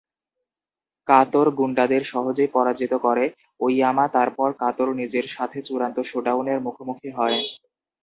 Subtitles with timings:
[1.07, 3.25] কাতোর গুন্ডাদের সহজেই পরাজিত করে,
[3.59, 7.37] ওইয়ামা তারপর কাতোর নিজের সাথে চূড়ান্ত শোডাউনের মুখোমুখি হয়।